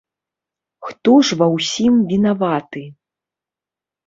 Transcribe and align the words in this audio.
Хто 0.87 1.13
ж 1.29 1.37
ва 1.41 1.47
ўсім 1.57 1.93
вінаваты? 2.15 2.83